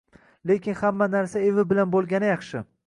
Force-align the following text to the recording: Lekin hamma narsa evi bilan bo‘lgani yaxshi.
Lekin 0.51 0.77
hamma 0.79 1.09
narsa 1.17 1.45
evi 1.51 1.69
bilan 1.73 1.95
bo‘lgani 1.97 2.35
yaxshi. 2.35 2.67